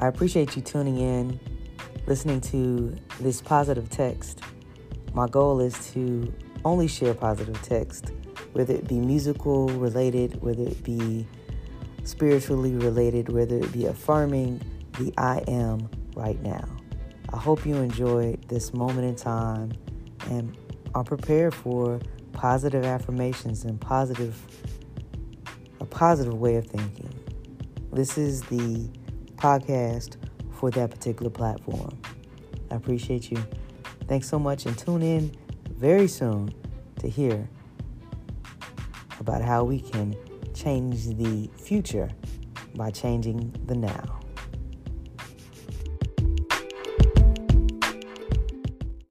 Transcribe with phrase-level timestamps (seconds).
[0.00, 1.40] I appreciate you tuning in,
[2.06, 4.40] listening to this positive text.
[5.12, 6.32] My goal is to
[6.64, 8.12] only share positive text,
[8.52, 11.26] whether it be musical related, whether it be
[12.04, 14.62] spiritually related, whether it be affirming
[15.00, 16.64] the I am right now.
[17.32, 19.72] I hope you enjoy this moment in time
[20.30, 20.56] and
[20.94, 21.98] are prepared for
[22.32, 24.40] positive affirmations and positive
[25.80, 27.12] a positive way of thinking.
[27.92, 28.88] This is the
[29.38, 30.16] podcast
[30.52, 31.96] for that particular platform.
[32.70, 33.42] I appreciate you.
[34.06, 35.32] Thanks so much and tune in
[35.70, 36.52] very soon
[37.00, 37.48] to hear
[39.20, 40.16] about how we can
[40.54, 42.10] change the future
[42.74, 44.20] by changing the now.